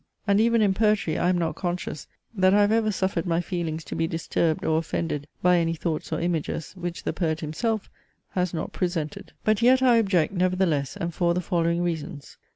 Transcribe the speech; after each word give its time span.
And 0.25 0.41
even 0.41 0.63
in 0.63 0.73
poetry 0.73 1.15
I 1.19 1.29
am 1.29 1.37
not 1.37 1.53
conscious, 1.53 2.07
that 2.33 2.55
I 2.55 2.61
have 2.61 2.71
ever 2.71 2.91
suffered 2.91 3.27
my 3.27 3.39
feelings 3.39 3.83
to 3.83 3.95
be 3.95 4.07
disturbed 4.07 4.65
or 4.65 4.79
offended 4.79 5.27
by 5.43 5.59
any 5.59 5.75
thoughts 5.75 6.11
or 6.11 6.19
images, 6.19 6.73
which 6.75 7.03
the 7.03 7.13
poet 7.13 7.41
himself 7.41 7.87
has 8.31 8.51
not 8.51 8.73
presented. 8.73 9.33
But 9.43 9.61
yet 9.61 9.83
I 9.83 9.97
object, 9.97 10.33
nevertheless, 10.33 10.97
and 10.97 11.13
for 11.13 11.35
the 11.35 11.39
following 11.41 11.83
reasons. 11.83 12.39